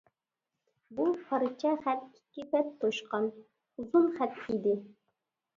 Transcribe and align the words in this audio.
بۇ 0.99 1.05
پارچە 1.27 1.73
خەت 1.83 2.01
ئىككى 2.07 2.45
بەت 2.55 2.71
توشقان 2.85 3.29
ئۇزۇن 3.37 4.11
خەت 4.17 4.41
ئىدى. 4.49 4.79